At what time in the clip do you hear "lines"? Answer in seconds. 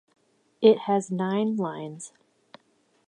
1.57-2.11